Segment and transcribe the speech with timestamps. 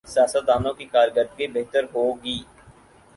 [0.13, 2.37] سیاستدانوں کی کارکردگی بہتر ہو گی۔